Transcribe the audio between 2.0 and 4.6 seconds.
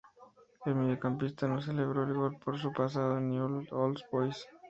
el gol por su pasado en Newell's Old Boys.